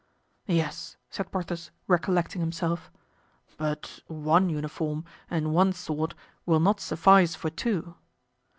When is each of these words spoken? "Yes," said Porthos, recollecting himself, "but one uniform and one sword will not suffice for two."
"Yes," 0.47 0.97
said 1.11 1.31
Porthos, 1.31 1.69
recollecting 1.85 2.41
himself, 2.41 2.89
"but 3.55 3.99
one 4.07 4.49
uniform 4.49 5.05
and 5.29 5.53
one 5.53 5.73
sword 5.73 6.15
will 6.43 6.59
not 6.59 6.79
suffice 6.79 7.35
for 7.35 7.51
two." 7.51 7.93